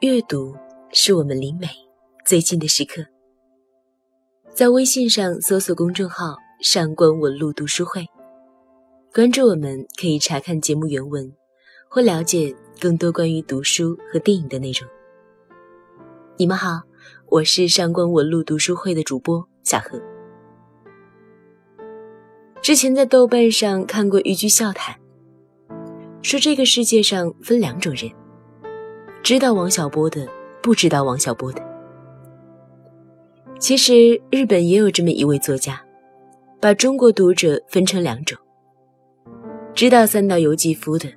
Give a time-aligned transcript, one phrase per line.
[0.00, 0.54] 阅读
[0.92, 1.66] 是我们离美
[2.24, 3.04] 最近的时刻。
[4.54, 8.06] 在微信上搜索公众号“上官文露读书会”，
[9.14, 11.32] 关注我们，可以查看节目原文，
[11.88, 14.88] 或了解更多关于读书和电影的内容。
[16.36, 16.82] 你们好，
[17.26, 20.00] 我是上官文露读书会的主播小何。
[22.62, 24.96] 之前在豆瓣上看过一句笑谈，
[26.28, 28.12] 说这个世界上分两种人：
[29.22, 30.28] 知道王小波的，
[30.62, 31.62] 不知道王小波的。
[33.58, 35.82] 其实日本也有这么一位作家，
[36.60, 38.36] 把中国读者分成两种：
[39.74, 41.10] 知道三岛由纪夫的，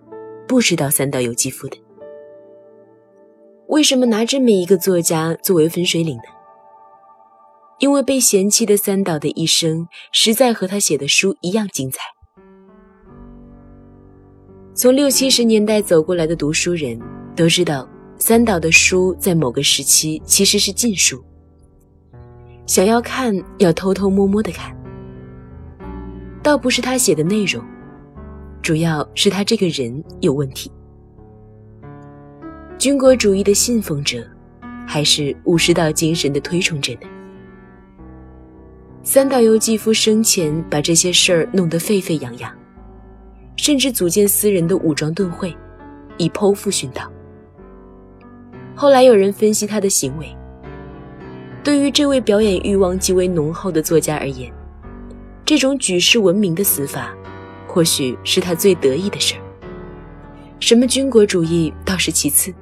[0.48, 1.76] 不知道三岛由纪夫的。
[3.68, 6.24] 为什么拿这么一个作家作为分水岭呢？
[7.80, 12.00] 因为被嫌弃的三岛的一生，实在和他写的书一样精彩。
[14.74, 16.98] 从六七十年代走过来的读书人
[17.36, 21.22] 都知道，三岛的书在某个时期其实是禁书，
[22.66, 24.76] 想要看要偷偷摸摸的看。
[26.42, 27.62] 倒不是他写的内容，
[28.62, 30.72] 主要是他这个人有问题。
[32.78, 34.26] 军国主义的信奉者，
[34.88, 37.08] 还是武士道精神的推崇者呢？
[39.04, 42.52] 三岛由纪夫生前把这些事儿弄得沸沸扬扬，
[43.56, 45.56] 甚至组建私人的武装盾会，
[46.18, 47.12] 以剖腹殉道。
[48.76, 50.36] 后来有人分析他的行为，
[51.64, 54.52] 对于这位表演欲望极为浓厚的作家而言，
[55.46, 57.14] 这种举世闻名的死法，
[57.68, 59.42] 或许是他最得意的事儿。
[60.60, 62.54] 什么军国主义倒是其次，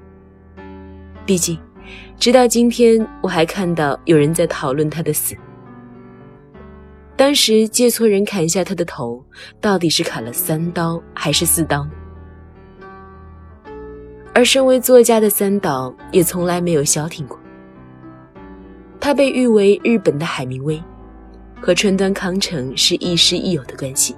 [1.25, 1.57] 毕竟，
[2.17, 5.35] 直到今天我还看到有人在讨论他的死。
[7.19, 9.21] 当时借错人砍下他的头，
[9.59, 11.85] 到底是砍了三刀还是四刀？
[14.33, 17.37] 而身为作家的三岛也从来没有消停过。
[19.01, 20.81] 他被誉为日本的海明威，
[21.59, 24.15] 和川端康成是亦师亦友的关系。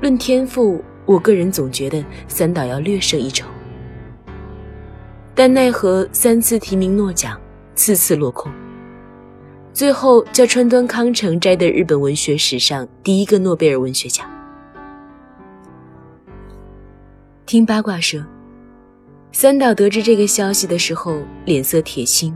[0.00, 3.46] 论天赋，我个人总觉得三岛要略胜一筹，
[5.34, 7.38] 但奈何三次提名诺奖，
[7.74, 8.50] 次次落空。
[9.76, 14.26] 最后叫川端康成摘得日本文学史上第一个诺贝尔文学奖。
[17.44, 18.24] 听八卦说，
[19.32, 22.34] 三岛得知这个消息的时候，脸色铁青，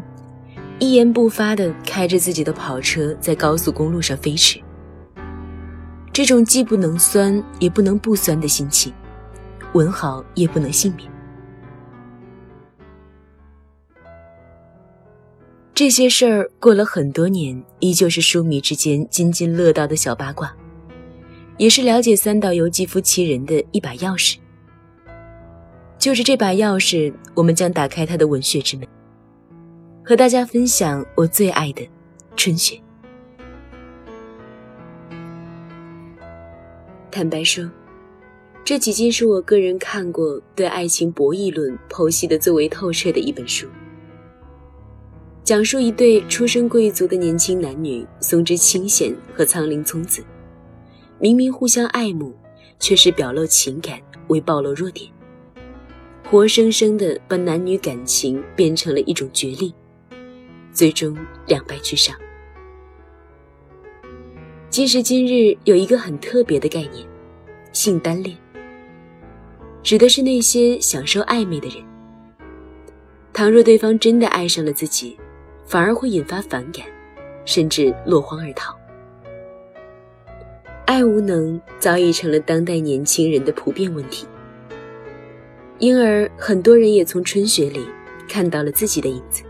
[0.79, 4.61] 一言不发的开着自己的跑车在高速公路上飞驰。
[6.13, 8.93] 这种既不能酸也不能不酸的心情，
[9.73, 11.11] 文豪也不能幸免。
[15.81, 20.55] 这些事儿过了很多年，依旧是书迷之间津津乐道的小八卦，
[21.57, 24.37] 也是了解三岛由纪夫其人的一把钥匙。
[25.99, 28.87] 就是这把钥匙，我们将打开他的文学之门，
[30.05, 31.89] 和大家分享我最爱的
[32.37, 32.79] 春雪。
[37.11, 37.67] 坦白说，
[38.63, 43.67] 这几近是我个人看过对爱情博弈论剖析的最为透彻的一本书。
[45.43, 50.23] 讲述一对出身贵族的年轻男女松之清显和苍林聪子，
[51.19, 52.33] 明明互相爱慕，
[52.79, 55.11] 却是表露情感为暴露弱点，
[56.31, 59.75] 活生生的把男女感情变成了一种角力，
[60.73, 62.15] 最终两败俱伤。
[64.69, 67.05] 今时今日有一个很特别的概念，
[67.73, 68.37] 性单恋，
[69.83, 71.83] 指的是那些享受暧昧的人。
[73.33, 75.17] 倘若对方真的爱上了自己，
[75.71, 76.85] 反而会引发反感，
[77.45, 78.77] 甚至落荒而逃。
[80.85, 84.27] 爱无能早已成了当代年轻人的普遍问题，
[85.79, 87.87] 因而很多人也从春雪里
[88.29, 89.45] 看到了自己的影子。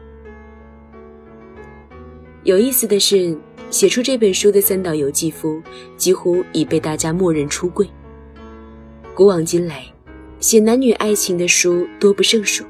[2.43, 3.35] 有意思的是，
[3.71, 5.63] 写出这本书的三岛由纪夫
[5.97, 7.89] 几乎已被大家默认出柜。
[9.15, 9.87] 古往今来，
[10.39, 12.67] 写男女爱情的书多不胜数，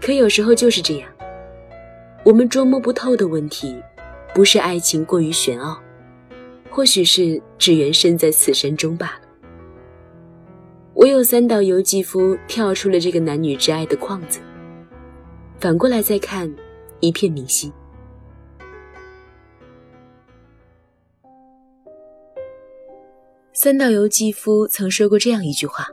[0.00, 1.10] 可有时候就是这样。
[2.28, 3.82] 我们捉摸不透的问题，
[4.34, 5.80] 不是爱情过于玄奥，
[6.68, 9.22] 或许是只缘身在此山中罢了。
[10.96, 14.40] 唯有三岛由纪夫跳出了这个男女之爱的框子，
[15.58, 16.54] 反过来再看，
[17.00, 17.72] 一片明晰。
[23.54, 25.88] 三岛由纪夫曾说过这样一句话：“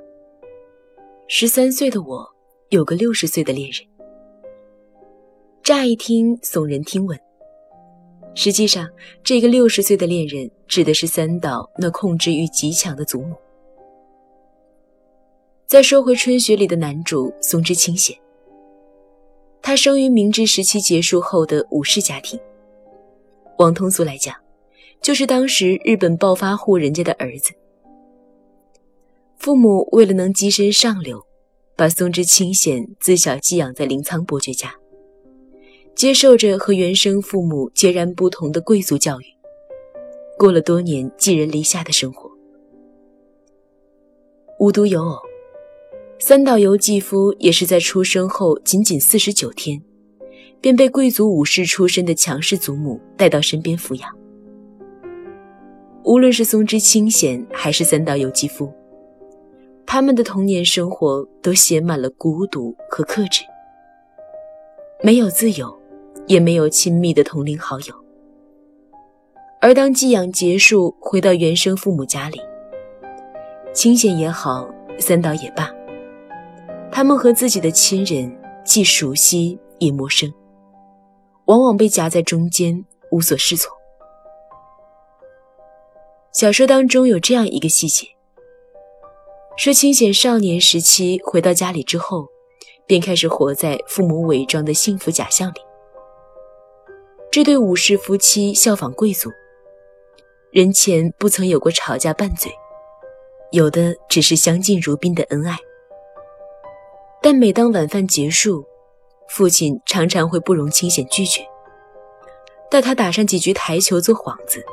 [1.29, 2.29] 十三岁的我，
[2.71, 3.87] 有个六十岁的恋人。”
[5.65, 7.19] 乍一听耸人听闻，
[8.35, 8.87] 实际上，
[9.23, 13.35] 这个六十岁的恋人指的是三岛那控制欲极强的祖母。
[15.65, 18.15] 再说回《春雪》里的男主松之清显，
[19.59, 22.39] 他生于明治时期结束后的武士家庭，
[23.57, 24.35] 往通俗来讲，
[25.01, 27.51] 就是当时日本暴发户人家的儿子。
[29.39, 31.25] 父母为了能跻身上流，
[31.75, 34.71] 把松之清显自小寄养在临仓伯爵家，
[35.95, 39.25] 接受着和原生父母截然不同的贵族教育，
[40.37, 42.29] 过了多年寄人篱下的生活。
[44.59, 45.17] 无独有偶，
[46.19, 49.81] 三岛由纪夫也是在出生后仅仅四十九天，
[50.59, 54.11] 便被贵族武士出身的强势祖母带到身边抚养。
[56.03, 58.69] 无论是松之清显还是三岛由纪夫，
[59.85, 63.43] 他们的童年生活都写满了孤独和克制，
[65.01, 65.73] 没有自由，
[66.27, 67.95] 也没有亲密的同龄好友。
[69.61, 72.39] 而当寄养结束，回到原生父母家里。
[73.73, 75.69] 清闲也好，三岛也罢，
[76.91, 78.31] 他们和自己的亲人
[78.63, 80.31] 既熟悉也陌生，
[81.45, 83.73] 往往被夹在中间，无所适从。
[86.31, 88.07] 小说当中有这样一个细节：
[89.57, 92.27] 说清闲少年时期回到家里之后，
[92.85, 95.64] 便开始活在父母伪装的幸福假象里。
[97.35, 99.29] 这对武士夫妻效仿贵族，
[100.51, 102.49] 人前不曾有过吵架拌嘴。
[103.51, 105.57] 有的只是相敬如宾的恩爱，
[107.21, 108.63] 但每当晚饭结束，
[109.27, 111.45] 父亲常常会不容清闲拒绝，
[112.71, 114.63] 带他打上几局台球做幌子，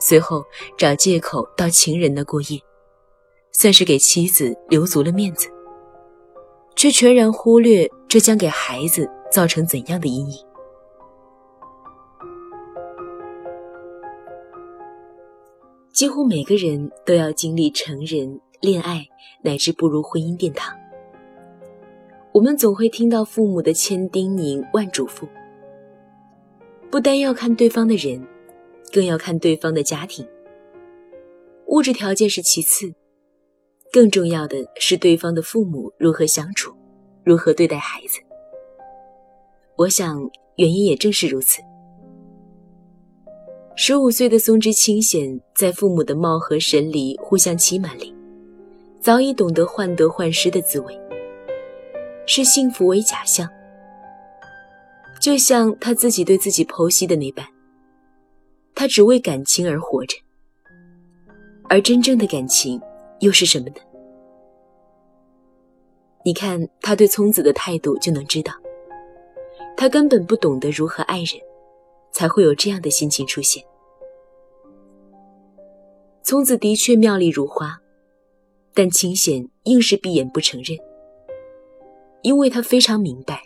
[0.00, 0.42] 随后
[0.78, 2.58] 找借口到情人那过夜，
[3.52, 5.46] 算是给妻子留足了面子，
[6.74, 10.51] 却全然忽略这将给孩子造成怎样的阴影。
[16.02, 19.06] 几乎每个人都要经历成人、恋爱，
[19.40, 20.76] 乃至步入婚姻殿堂。
[22.32, 25.28] 我们总会听到父母的千叮咛万嘱咐，
[26.90, 28.20] 不单要看对方的人，
[28.92, 30.26] 更要看对方的家庭。
[31.68, 32.92] 物质条件是其次，
[33.92, 36.74] 更重要的是对方的父母如何相处，
[37.22, 38.18] 如何对待孩子。
[39.76, 41.62] 我想，原因也正是如此。
[43.74, 48.14] 十五岁的松之清显，在父母的貌合神离、互相欺瞒里，
[49.00, 51.00] 早已懂得患得患失的滋味，
[52.26, 53.48] 视幸福为假象。
[55.20, 57.46] 就像他自己对自己剖析的那般，
[58.74, 60.16] 他只为感情而活着，
[61.68, 62.80] 而真正的感情
[63.20, 63.76] 又是什么呢？
[66.24, 68.52] 你看他对聪子的态度就能知道，
[69.76, 71.40] 他根本不懂得如何爱人。
[72.12, 73.64] 才会有这样的心情出现。
[76.22, 77.80] 聪子的确妙丽如花，
[78.74, 80.78] 但清显硬是闭眼不承认，
[82.22, 83.42] 因为他非常明白，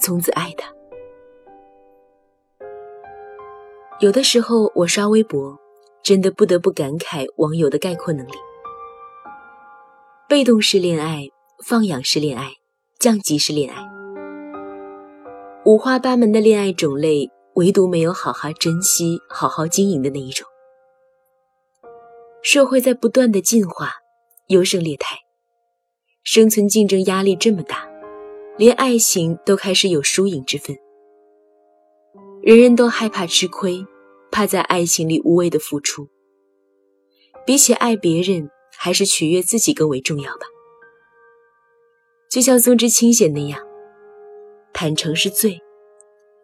[0.00, 0.68] 聪子爱他。
[4.00, 5.56] 有的时候我刷微博，
[6.02, 8.32] 真的不得不感慨网友的概括能力：
[10.28, 11.22] 被动式恋爱、
[11.64, 12.50] 放养式恋爱、
[12.98, 13.82] 降级式恋爱，
[15.64, 17.30] 五花八门的恋爱种类。
[17.56, 20.46] 唯独没有好好珍惜、好好经营的那一种。
[22.42, 23.94] 社会在不断的进化，
[24.48, 25.16] 优胜劣汰，
[26.22, 27.88] 生存竞争压力这么大，
[28.58, 30.76] 连爱情都开始有输赢之分。
[32.42, 33.86] 人人都害怕吃亏，
[34.30, 36.08] 怕在爱情里无谓的付出。
[37.46, 40.46] 比起爱别人，还是取悦自己更为重要吧。
[42.30, 43.58] 就像松之清显那样，
[44.74, 45.58] 坦诚是罪。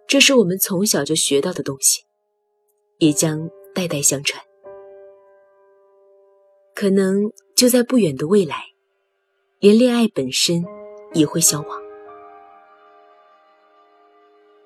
[0.07, 2.03] 这是我们从小就学到的东西，
[2.99, 4.43] 也将代代相传。
[6.75, 8.57] 可能就在不远的未来，
[9.59, 10.65] 连恋爱本身
[11.15, 11.81] 也会消亡。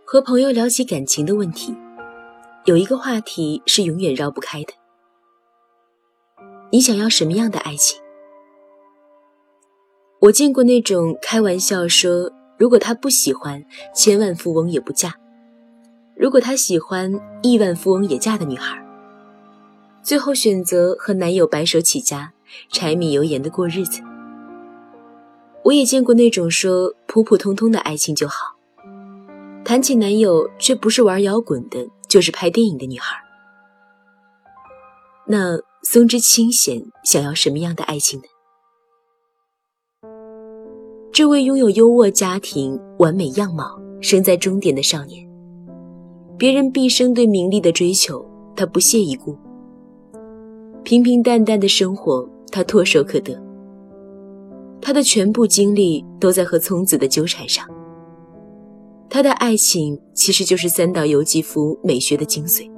[0.05, 1.75] 和朋友聊起感情的问题，
[2.65, 4.73] 有一个话题是永远绕不开的：
[6.71, 8.01] 你想要什么样的爱情？
[10.21, 13.63] 我见过那种开玩笑说，如果他不喜欢，
[13.95, 15.13] 千万富翁也不嫁。
[16.17, 18.83] 如果她喜欢亿万富翁也嫁的女孩，
[20.03, 22.33] 最后选择和男友白手起家、
[22.73, 24.01] 柴米油盐的过日子。
[25.63, 28.57] 我也见过那种说普普通通的爱情就好，
[29.65, 33.17] 谈起男友却不是玩摇滚的，就是拍电影的女孩。
[35.27, 38.27] 那松之清显想要什么样的爱情呢？
[41.13, 45.26] 这位拥有优渥家庭、完美样貌、生在终点的少年。
[46.39, 48.25] 别人毕生对名利的追求，
[48.55, 49.35] 他不屑一顾；
[50.85, 53.41] 平平淡淡的生活，他唾手可得。
[54.81, 57.67] 他的全部精力都在和聪子的纠缠上。
[59.09, 62.71] 他的爱情其实就是三岛由纪夫美学的精髓：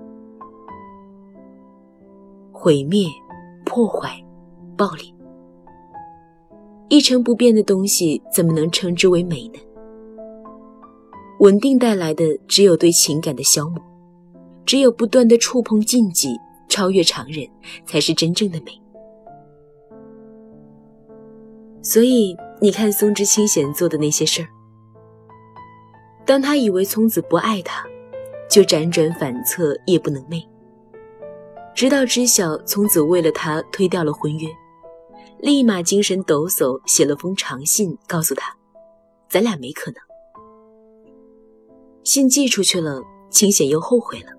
[2.52, 3.08] 毁灭、
[3.64, 4.24] 破坏、
[4.76, 5.12] 暴力。
[6.88, 9.58] 一成不变的东西怎么能称之为美呢？
[11.38, 13.80] 稳定带来的只有对情感的消磨，
[14.66, 16.36] 只有不断的触碰禁忌、
[16.68, 17.48] 超越常人，
[17.86, 18.72] 才是真正的美。
[21.80, 24.48] 所以你看松之清闲做的那些事儿，
[26.26, 27.86] 当他以为聪子不爱他，
[28.50, 30.44] 就辗转反侧，夜不能寐，
[31.72, 34.48] 直到知晓聪子为了他推掉了婚约，
[35.38, 38.52] 立马精神抖擞，写了封长信告诉他，
[39.28, 40.07] 咱俩没可能。
[42.08, 44.32] 信寄出去了，清显又后悔了，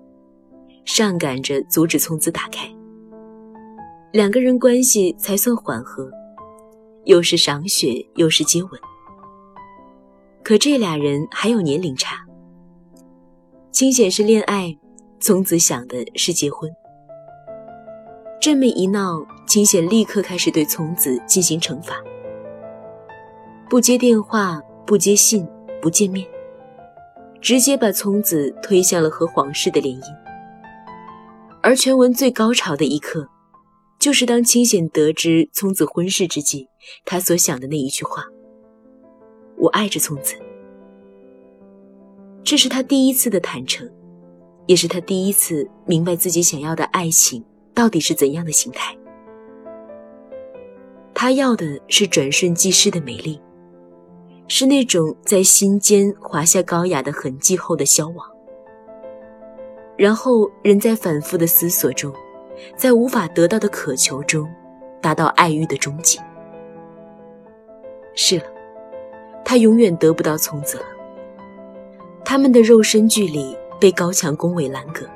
[0.84, 2.68] 上赶着阻止聪子打开，
[4.12, 6.10] 两个人关系才算缓和。
[7.04, 8.72] 又是赏雪，又是接吻，
[10.42, 12.16] 可这俩人还有年龄差。
[13.70, 14.76] 清显是恋爱，
[15.20, 16.68] 聪子想的是结婚。
[18.40, 21.94] 这么一闹，清显立刻开始对聪子进行惩罚：
[23.68, 25.46] 不接电话，不接信，
[25.80, 26.26] 不见面，
[27.40, 30.04] 直接把聪子推向了和皇室的联姻。
[31.62, 33.28] 而全文最高潮的一刻。
[33.98, 36.66] 就是当清显得知聪子婚事之际，
[37.04, 38.24] 他所想的那一句话
[39.60, 40.36] ：“我爱着聪子。”
[42.42, 43.86] 这是他第一次的坦诚，
[44.64, 47.44] 也是他第一次明白自己想要的爱情
[47.74, 48.96] 到底是怎样的形态。
[51.12, 53.38] 他要的是转瞬即逝的美丽，
[54.52, 58.26] 是那种在心间划下高雅的痕迹后的消亡，
[59.96, 62.12] 然后人在反复的思索中。
[62.76, 64.46] 在无法得到的渴求中，
[65.00, 66.18] 达到爱欲的终极。
[68.14, 68.44] 是了，
[69.44, 70.84] 他永远得不到聪子了。
[72.24, 75.06] 他们的肉身距离被高墙宫尾拦隔，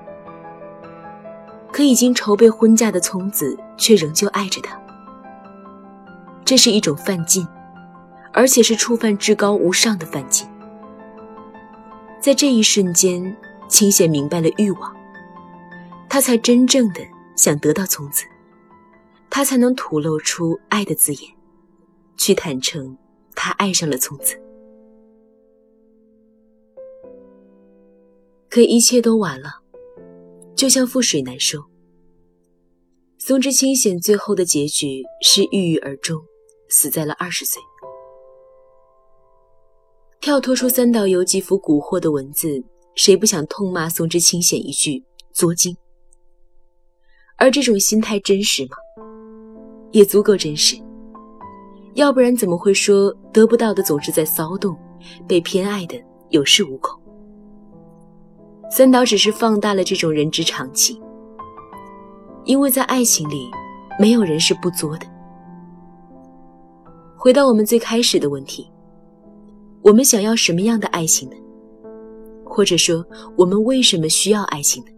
[1.72, 4.80] 可已经筹备婚嫁的聪子却仍旧爱着他。
[6.44, 7.46] 这是一种犯禁，
[8.34, 10.46] 而且是触犯至高无上的犯禁。
[12.20, 13.34] 在这一瞬间，
[13.68, 14.94] 清显明白了欲望，
[16.10, 17.00] 他才真正的。
[17.36, 18.24] 想得到聪子，
[19.28, 21.34] 他才能吐露出爱的字眼，
[22.16, 22.96] 去坦诚
[23.34, 24.40] 他爱上了聪子。
[28.48, 29.62] 可一切都晚了，
[30.54, 31.64] 就像覆水难收。
[33.18, 36.22] 松之清显最后的结局是郁郁而终，
[36.68, 37.60] 死在了二十岁。
[40.24, 42.64] 跳脱出三岛由纪夫蛊惑的文字，
[42.94, 45.04] 谁不想痛骂松之清显一句
[45.34, 45.76] 作精？
[47.36, 48.76] 而这种心态真实吗？
[49.90, 50.82] 也足够真实。
[51.92, 54.74] 要不然怎么会说得不到的总是在骚动，
[55.28, 56.98] 被偏爱的有恃无恐？
[58.70, 60.98] 三岛只是放大了这种人之常情，
[62.46, 63.50] 因为在爱情里，
[64.00, 65.06] 没有人是不作的。
[67.14, 68.66] 回到我们最开始的问题，
[69.84, 71.36] 我们想要什么样的爱情呢？
[72.42, 73.04] 或者说，
[73.36, 74.90] 我们为什么需要爱情呢？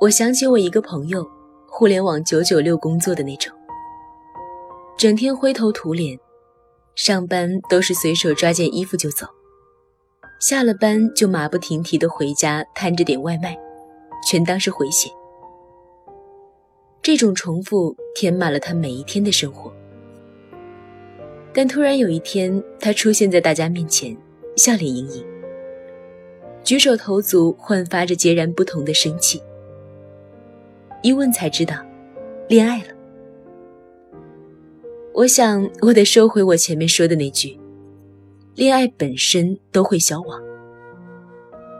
[0.00, 1.30] 我想起我一个朋友，
[1.68, 3.52] 互联网九九六工作的那种，
[4.96, 6.18] 整天灰头土脸，
[6.94, 9.26] 上班都是随手抓件衣服就走，
[10.40, 13.54] 下了班就马不停蹄的回家摊着点外卖，
[14.26, 15.10] 全当是回血。
[17.02, 19.72] 这种重复填满了他每一天的生活。
[21.52, 24.16] 但突然有一天，他出现在大家面前，
[24.56, 25.24] 笑脸盈盈，
[26.62, 29.42] 举手投足焕发着截然不同的生气。
[31.02, 31.74] 一问才知道，
[32.48, 32.88] 恋爱了。
[35.12, 37.58] 我想，我得收回我前面说的那句：
[38.54, 40.40] 恋爱本身都会消亡。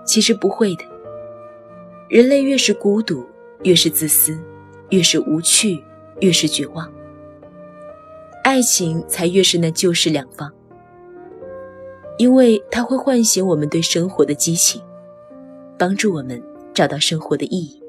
[0.04, 0.82] 其实不会的。
[2.08, 3.24] 人类越是孤独，
[3.62, 4.36] 越是自私，
[4.90, 5.82] 越是无趣，
[6.20, 6.90] 越是绝望，
[8.44, 10.52] 爱情才越是那旧事两方。
[12.18, 14.82] 因为它会唤醒我们对生活的激情，
[15.78, 16.42] 帮助我们
[16.74, 17.82] 找到生活的意义。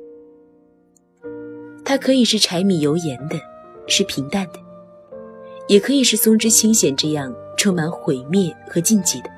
[1.84, 3.38] 它可以是柴米油盐的，
[3.88, 4.60] 是平淡的，
[5.68, 9.30] 也可以是松枝清显这样充满毁灭和禁忌的。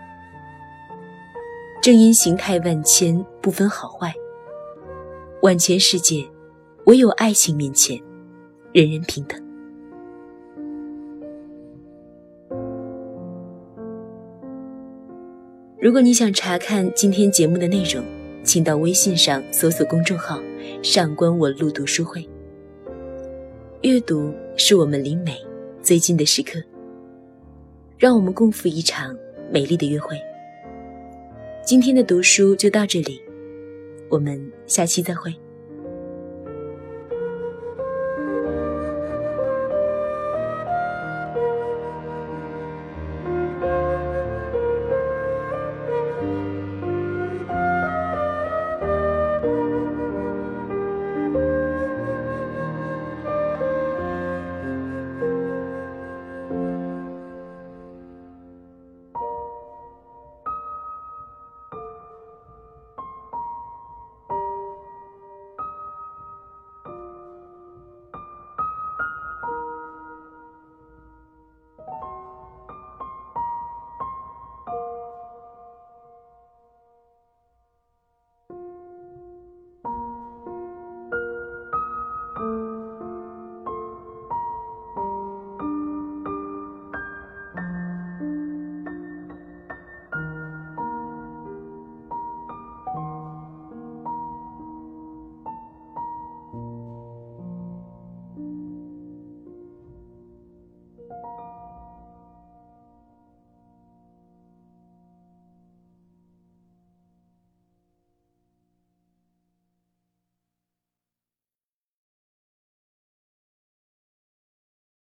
[1.81, 4.13] 正因形态万千，不分好坏。
[5.41, 6.23] 万千世界，
[6.85, 7.97] 唯有爱情面前，
[8.73, 9.41] 人人平等。
[15.79, 18.03] 如果你想查看今天节目的内容，
[18.43, 20.41] 请到微信上搜索公众号
[20.83, 22.27] “上官文露读书会”。
[23.81, 25.37] 阅读是我们离美
[25.81, 26.61] 最近的时刻，
[27.97, 29.15] 让我们共赴一场
[29.49, 30.17] 美丽的约会。
[31.65, 33.21] 今天的读书就到这里，
[34.09, 35.33] 我们下期再会。